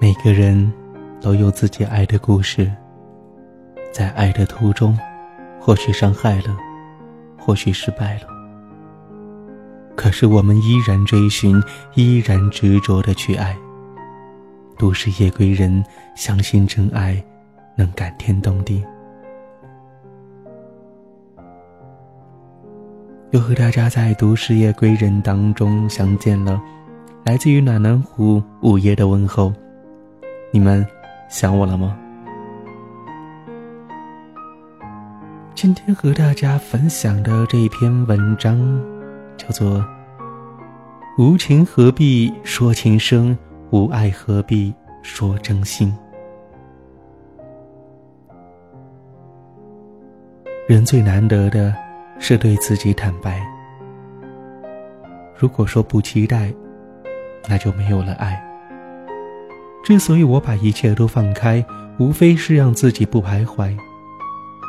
[0.00, 0.72] 每个人
[1.20, 2.70] 都有自己爱的故事，
[3.92, 4.96] 在爱的途中，
[5.58, 6.56] 或许伤害了，
[7.36, 8.28] 或许失败了，
[9.96, 11.60] 可是我们依然追寻，
[11.94, 13.56] 依然执着的去爱。
[14.78, 15.84] 都市夜归人
[16.14, 17.20] 相信真爱
[17.74, 18.84] 能感天动地。
[23.32, 26.62] 又和大家在《都市夜归人》当中相见了，
[27.24, 29.52] 来自于暖南湖午夜的问候。
[30.50, 30.86] 你们
[31.28, 31.98] 想我了吗？
[35.54, 38.58] 今天和大家分享的这一篇文章，
[39.36, 39.78] 叫做
[41.18, 43.36] 《无情何必说情深，
[43.70, 45.92] 无爱何必说真心》。
[50.66, 51.74] 人最难得的
[52.18, 53.38] 是对自己坦白。
[55.36, 56.50] 如果说不期待，
[57.46, 58.42] 那就没有了爱。
[59.88, 61.64] 之所以我把一切都放开，
[61.98, 63.74] 无非是让自己不徘徊，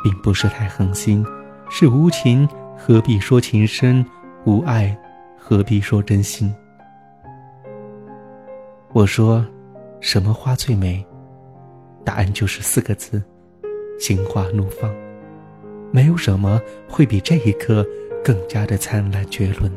[0.02, 1.22] 并不是太狠心。
[1.68, 4.02] 是无情，何必说情深；
[4.46, 4.98] 无爱，
[5.36, 6.50] 何必说真心？
[8.94, 9.44] 我说，
[10.00, 11.04] 什么花最美？
[12.02, 13.22] 答案就是四个字：
[13.98, 14.90] 心花怒放。
[15.92, 17.86] 没有什么会比这一刻
[18.24, 19.70] 更加的灿烂绝伦。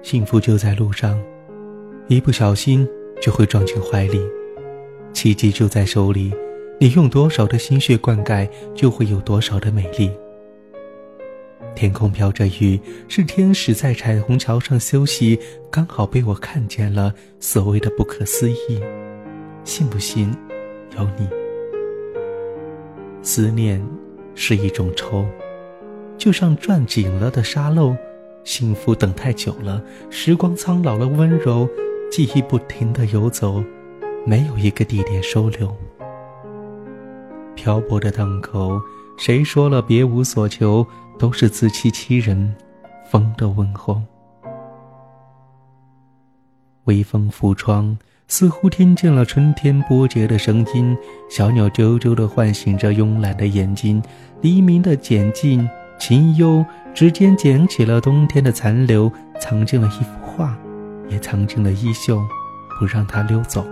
[0.00, 1.22] 幸福就在路上。
[2.10, 2.84] 一不小心
[3.22, 4.20] 就会撞进怀里，
[5.12, 6.34] 奇迹就在手里，
[6.80, 10.10] 你用多少的心血灌溉，就会有多少的美丽。
[11.76, 15.38] 天空飘着雨，是天使在彩虹桥上休息，
[15.70, 17.14] 刚好被我看见了。
[17.38, 18.80] 所谓的不可思议，
[19.62, 20.34] 信不信，
[20.98, 21.28] 有你。
[23.22, 23.80] 思念
[24.34, 25.24] 是一种愁，
[26.18, 27.94] 就像攥紧了的沙漏。
[28.42, 29.80] 幸福等太久了，
[30.10, 31.68] 时光苍老了，温柔。
[32.10, 33.62] 记忆不停的游走，
[34.26, 35.72] 没有一个地点收留。
[37.54, 38.80] 漂泊的档口，
[39.16, 40.84] 谁说了别无所求？
[41.18, 42.54] 都是自欺欺人。
[43.08, 44.00] 风的问候，
[46.84, 47.96] 微风拂窗，
[48.26, 50.96] 似乎听见了春天波折的声音。
[51.28, 54.02] 小鸟啾啾的唤醒着慵懒的眼睛。
[54.40, 55.68] 黎明的简静，
[55.98, 56.64] 清幽，
[56.94, 60.58] 指尖捡起了冬天的残留，藏进了一幅画。
[61.10, 62.22] 也藏进了衣袖，
[62.78, 63.66] 不让它溜走。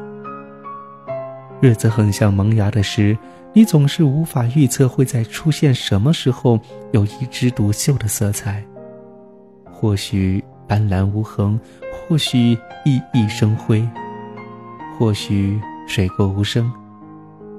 [1.61, 3.17] 日子很像萌芽的诗，
[3.53, 6.61] 你总是无法预测会在出现什么时候
[6.93, 8.63] 有一枝独秀的色彩。
[9.73, 11.59] 或许斑斓无痕，
[12.09, 13.89] 或许熠熠生辉，
[14.99, 16.71] 或许水过无声。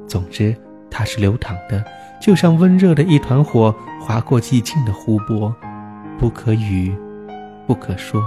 [0.08, 0.56] 总之，
[0.90, 1.84] 它是流淌的，
[2.22, 5.54] 就像温热的一团火，划过寂静的湖泊，
[6.18, 6.96] 不可语，
[7.66, 8.22] 不可说。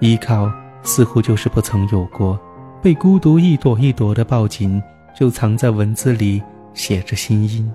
[0.00, 0.50] 依靠
[0.82, 2.38] 似乎就是不曾有过，
[2.82, 4.82] 被孤独一朵一朵的抱紧，
[5.14, 7.70] 就藏在文字里写着心音。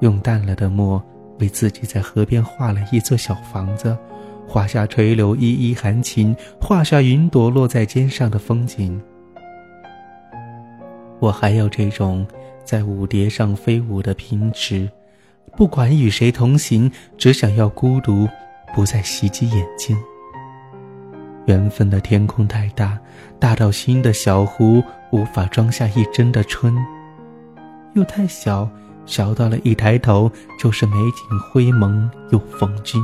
[0.00, 1.02] 用淡了的墨
[1.40, 3.96] 为自己在河边画了一座小房子，
[4.46, 9.00] 画下垂柳依依含情，画下云朵落在肩上的风景。
[11.18, 12.24] 我还有这种
[12.62, 14.88] 在舞蝶上飞舞的平直，
[15.56, 18.28] 不管与谁同行，只想要孤独
[18.74, 19.96] 不再袭击眼睛。
[21.46, 22.98] 缘分的天空太大，
[23.38, 26.74] 大到心的小湖无法装下一针的春；
[27.94, 28.68] 又太小，
[29.06, 33.02] 小到了一抬头就是美景灰蒙又风君。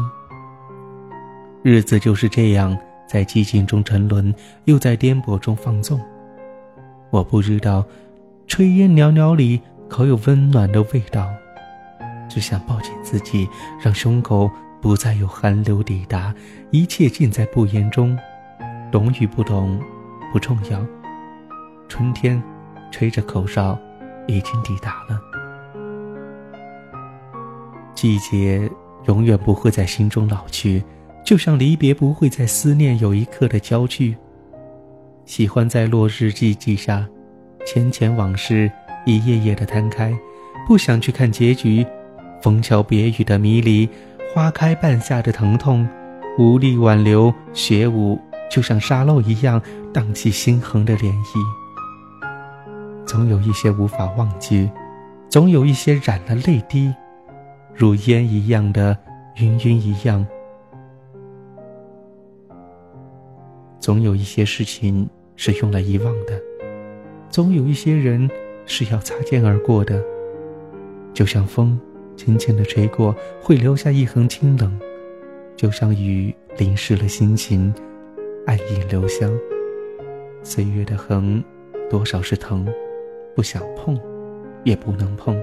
[1.62, 2.76] 日子就是这样，
[3.08, 6.00] 在寂静中沉沦，又在颠簸中放纵。
[7.10, 7.84] 我不知道，
[8.48, 11.28] 炊烟袅袅里可有温暖的味道，
[12.28, 13.48] 只想抱紧自己，
[13.81, 14.50] 让胸口
[14.81, 16.34] 不再有寒流抵达，
[16.72, 18.19] 一切尽在不言中。
[18.92, 19.80] 懂与不懂，
[20.30, 20.78] 不重要。
[21.88, 22.41] 春天，
[22.91, 23.78] 吹着口哨，
[24.26, 25.19] 已经抵达了。
[27.94, 28.70] 季节
[29.06, 30.84] 永远不会在心中老去，
[31.25, 34.14] 就像离别不会在思念有一刻的焦距。
[35.25, 37.08] 喜欢在落日寂寂下，
[37.64, 38.70] 浅浅往事
[39.06, 40.14] 一页页的摊开，
[40.69, 41.87] 不想去看结局。
[42.43, 43.88] 风桥别雨的迷离，
[44.34, 45.88] 花开半夏的疼痛，
[46.38, 48.20] 无力挽留，雪舞。
[48.52, 49.58] 就像沙漏一样
[49.94, 51.38] 荡起心痕的涟漪，
[53.06, 54.70] 总有一些无法忘记，
[55.31, 56.93] 总有一些染了泪滴，
[57.75, 58.94] 如烟一样的
[59.37, 60.26] 晕晕一样，
[63.81, 66.38] 总有一些事情是用来遗忘的，
[67.31, 68.28] 总有一些人
[68.66, 69.99] 是要擦肩而过的，
[71.14, 71.81] 就像风
[72.16, 74.78] 轻轻的吹过，会留下一痕清冷。
[75.56, 77.72] 就像雨淋湿了心情，
[78.46, 79.30] 暗影留香。
[80.42, 81.42] 岁月的痕，
[81.88, 82.66] 多少是疼，
[83.34, 83.98] 不想碰，
[84.64, 85.40] 也不能碰。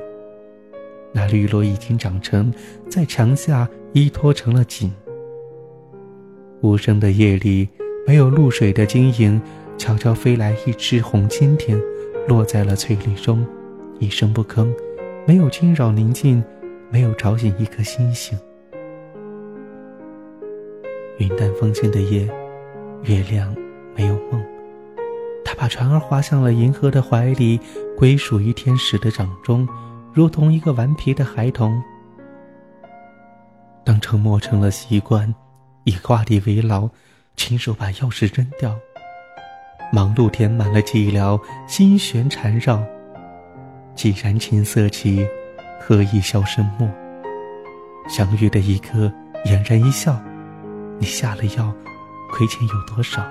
[1.12, 2.54] 那绿萝已经长成，
[2.90, 4.94] 在墙下依托成了锦。
[6.62, 7.68] 无声的夜里，
[8.06, 9.42] 没有露水的晶莹，
[9.78, 11.82] 悄悄飞来一只红蜻蜓，
[12.28, 13.46] 落在了翠绿中，
[13.98, 14.68] 一声不吭，
[15.26, 16.44] 没有惊扰宁静，
[16.92, 18.38] 没有吵醒一颗星星。
[21.18, 22.30] 云淡风轻的夜，
[23.04, 23.56] 月亮
[23.96, 24.44] 没有梦。
[25.46, 27.60] 他把船儿划向了银河的怀里，
[27.98, 29.68] 归属于天使的掌中，
[30.14, 31.82] 如同一个顽皮的孩童。
[33.84, 35.34] 当沉默成了习惯。
[35.86, 36.88] 以挂历为牢，
[37.36, 38.78] 亲手把钥匙扔掉。
[39.92, 42.84] 忙碌填满了寂寥，心弦缠绕。
[43.96, 45.26] 既然琴瑟起，
[45.80, 46.88] 何以箫声默？
[48.08, 49.12] 相遇的一刻，
[49.46, 50.22] 嫣然一笑。
[51.00, 51.74] 你下了药，
[52.32, 53.26] 亏欠有多少？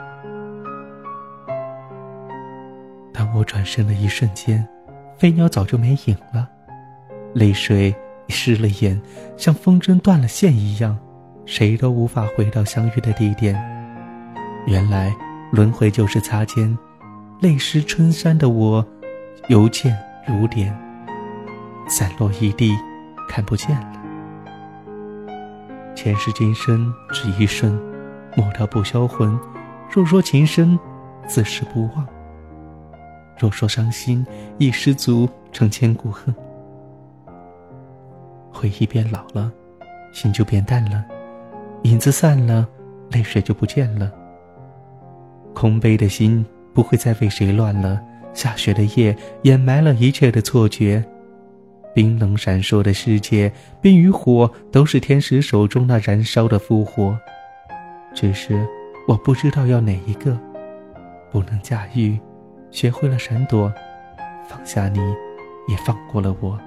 [3.12, 4.66] 当我转身的一瞬间，
[5.16, 6.48] 飞鸟早就没影了，
[7.34, 7.94] 泪水
[8.28, 9.00] 湿了眼，
[9.36, 10.98] 像风筝断了线一样。
[11.46, 13.54] 谁都无法回到相遇的地点。
[14.66, 15.10] 原来
[15.50, 16.76] 轮回就是擦肩，
[17.40, 18.86] 泪湿春衫的我，
[19.48, 19.96] 犹见
[20.26, 20.76] 如莲。
[21.88, 22.76] 散落一地，
[23.26, 23.92] 看不见了。
[25.96, 27.80] 前世今生只一瞬，
[28.36, 29.38] 莫道不销魂。
[29.90, 30.78] 若说情深，
[31.26, 32.04] 自是不忘；
[33.38, 34.24] 若说伤心，
[34.58, 36.34] 一失足成千古恨。
[38.52, 39.50] 回忆变老了，
[40.12, 41.04] 心就变淡了。
[41.84, 42.68] 影子散了，
[43.10, 44.12] 泪水就不见了。
[45.54, 46.44] 空杯的心
[46.74, 48.00] 不会再为谁乱了。
[48.34, 51.02] 下雪的夜掩埋了一切的错觉。
[51.94, 57.18] 冰冷闪烁的世界，冰与火都是天使手中那燃烧的复活。
[58.14, 58.66] 只是
[59.06, 60.38] 我不知道要哪一个。
[61.30, 62.18] 不能驾驭，
[62.70, 63.72] 学会了闪躲，
[64.48, 64.98] 放下你，
[65.68, 66.58] 也放过了我。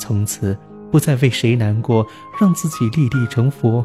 [0.00, 0.56] 从此
[0.90, 2.06] 不再为谁难过，
[2.40, 3.84] 让自己立地成佛。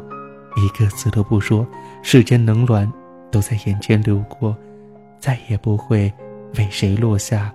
[0.56, 1.66] 一个字都不说，
[2.02, 2.90] 世间冷暖
[3.30, 4.56] 都在眼前流过，
[5.18, 6.12] 再也不会
[6.56, 7.52] 为谁落下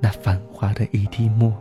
[0.00, 1.52] 那繁华的一滴墨。